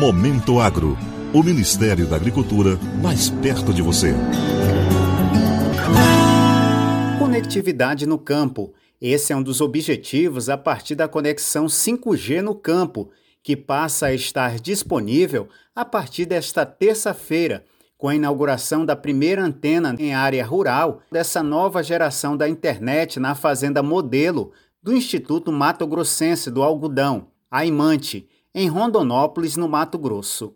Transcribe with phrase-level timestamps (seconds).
[0.00, 0.96] Momento Agro.
[1.30, 4.14] O Ministério da Agricultura mais perto de você.
[7.18, 8.72] Conectividade no campo.
[8.98, 13.10] Esse é um dos objetivos a partir da conexão 5G no campo,
[13.42, 17.62] que passa a estar disponível a partir desta terça-feira,
[17.98, 23.34] com a inauguração da primeira antena em área rural dessa nova geração da internet na
[23.34, 24.50] Fazenda Modelo
[24.82, 30.54] do Instituto Mato Grossense do Algodão, a Imante, em Rondonópolis, no Mato Grosso.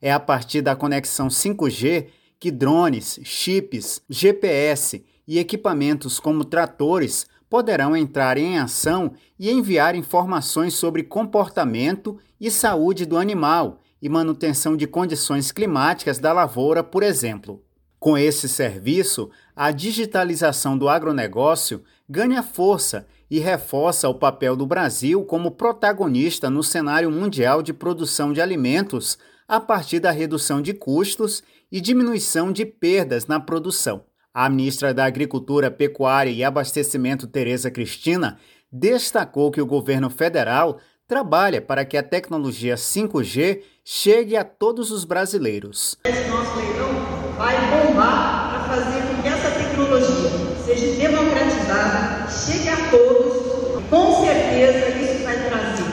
[0.00, 7.96] É a partir da conexão 5G que drones, chips, GPS e equipamentos como tratores poderão
[7.96, 14.86] entrar em ação e enviar informações sobre comportamento e saúde do animal e manutenção de
[14.86, 17.65] condições climáticas da lavoura, por exemplo.
[18.06, 25.24] Com esse serviço, a digitalização do agronegócio ganha força e reforça o papel do Brasil
[25.24, 31.42] como protagonista no cenário mundial de produção de alimentos a partir da redução de custos
[31.68, 34.04] e diminuição de perdas na produção.
[34.32, 38.38] A ministra da Agricultura, Pecuária e Abastecimento, Tereza Cristina,
[38.70, 45.04] destacou que o governo federal trabalha para que a tecnologia 5G chegue a todos os
[45.04, 45.96] brasileiros.
[46.04, 47.05] Esse nosso leilão
[47.36, 50.30] vai bombar para fazer com que essa tecnologia
[50.64, 53.82] seja democratizada, chegue a todos.
[53.90, 55.84] Com certeza isso vai trazer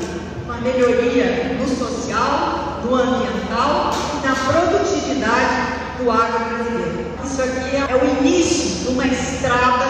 [0.45, 7.13] uma melhoria no social, no ambiental e na produtividade do agro brasileiro.
[7.23, 9.85] Isso aqui é o início de uma estrada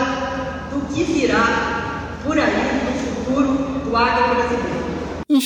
[0.72, 4.84] do que virá por aí no futuro do agro brasileiro.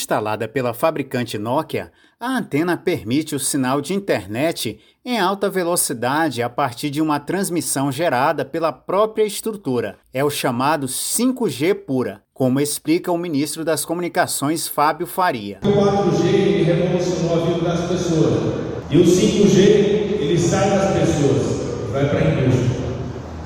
[0.08, 6.50] Instalada pela fabricante Nokia, a antena permite o sinal de internet em alta velocidade a
[6.50, 9.98] partir de uma transmissão gerada pela própria estrutura.
[10.14, 15.60] É o chamado 5G pura, como explica o ministro das Comunicações Fábio Faria.
[15.62, 18.54] O 4G revolucionou a vida das pessoas
[18.90, 22.80] e o 5G ele sai das pessoas, vai para a indústria.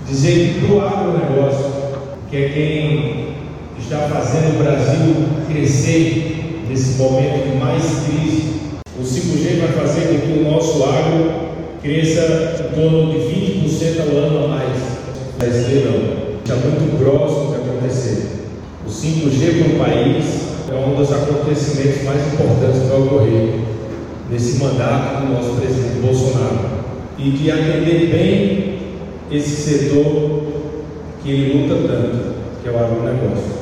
[0.06, 1.72] Dizer que para o agronegócio,
[2.30, 3.36] que é quem
[3.80, 5.16] está fazendo o Brasil
[5.50, 6.41] crescer
[6.72, 8.62] nesse momento de mais crise,
[8.98, 11.52] o 5G vai fazer com que o nosso agro
[11.82, 14.78] cresça em torno de 20% ao ano a mais.
[15.38, 18.48] Mas não, está muito próximo de acontecer.
[18.88, 20.26] O 5G para o país
[20.72, 23.54] é um dos acontecimentos mais importantes que vai ocorrer
[24.30, 26.72] nesse mandato do nosso presidente Bolsonaro.
[27.18, 28.80] E de atender bem
[29.30, 30.42] esse setor
[31.22, 32.34] que ele luta tanto,
[32.64, 33.61] que é o agronegócio.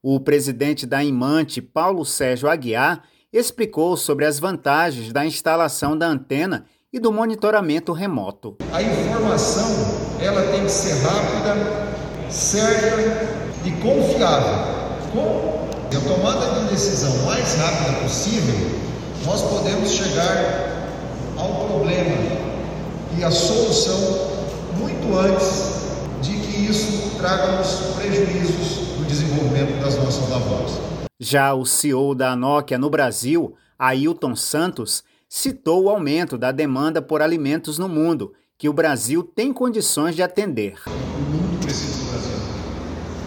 [0.00, 6.66] O presidente da Imante, Paulo Sérgio Aguiar, explicou sobre as vantagens da instalação da antena
[6.92, 8.56] e do monitoramento remoto.
[8.72, 9.68] A informação
[10.20, 12.96] ela tem que ser rápida, certa
[13.64, 14.78] e confiável.
[15.10, 18.54] Com a tomada de decisão mais rápida possível,
[19.24, 20.94] nós podemos chegar
[21.36, 22.16] ao problema
[23.18, 23.98] e à solução
[24.78, 25.88] muito antes
[26.22, 30.78] de que isso traga-nos prejuízos no desenvolvimento das nossas lavouras.
[31.18, 37.20] Já o CEO da Nokia no Brasil, Ailton Santos, citou o aumento da demanda por
[37.20, 40.78] alimentos no mundo, que o Brasil tem condições de atender.
[40.86, 42.36] O mundo precisa do Brasil.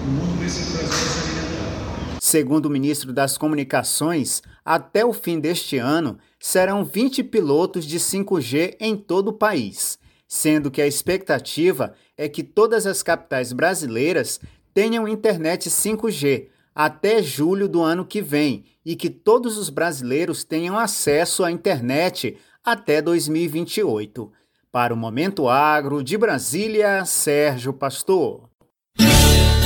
[0.03, 2.18] O mundo precisa do Brasil se alimentar.
[2.22, 8.78] Segundo o ministro das Comunicações, até o fim deste ano serão 20 pilotos de 5G
[8.79, 14.40] em todo o país, sendo que a expectativa é que todas as capitais brasileiras
[14.76, 20.78] tenham internet 5G até julho do ano que vem e que todos os brasileiros tenham
[20.78, 24.32] acesso à internet até 2028.
[24.72, 28.48] Para o Momento Agro de Brasília, Sérgio Pastor.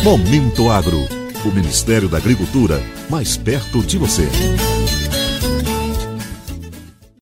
[0.01, 1.01] Momento Agro.
[1.45, 4.29] O Ministério da Agricultura mais perto de você.